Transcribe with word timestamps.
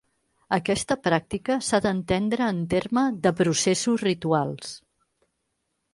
Aquesta 0.55 0.95
pràctica 1.07 1.57
s'ha 1.67 1.81
d'entendre 1.87 2.47
en 2.55 2.63
terme 2.73 3.03
de 3.27 3.35
processos 3.43 4.07
rituals. 4.11 4.77